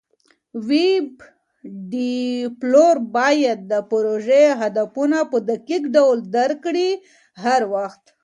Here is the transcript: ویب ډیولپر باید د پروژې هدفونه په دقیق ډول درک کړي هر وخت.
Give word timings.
ویب 0.69 1.09
ډیولپر 1.91 2.95
باید 3.17 3.59
د 3.71 3.73
پروژې 3.91 4.45
هدفونه 4.61 5.17
په 5.31 5.37
دقیق 5.49 5.83
ډول 5.95 6.17
درک 6.35 6.57
کړي 6.65 6.89
هر 7.43 7.61
وخت. 7.73 8.03